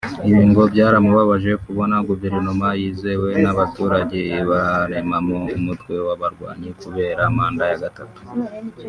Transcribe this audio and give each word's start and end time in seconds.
Ibi 0.29 0.43
ngo 0.49 0.61
byaramubabaje 0.73 1.51
kubona 1.63 1.95
guverinoma 2.09 2.67
yizewe 2.79 3.29
n’abaturage 3.43 4.19
ibaremamo 4.39 5.37
umutwe 5.57 5.93
w’abarwanyi 6.07 6.69
kubera 6.81 7.21
manda 7.37 7.63
ya 7.71 7.77
gatatu 7.83 8.19